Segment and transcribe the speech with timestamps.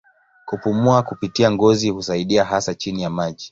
[0.45, 3.49] Kupumua kupitia ngozi husaidia hasa chini ya maji.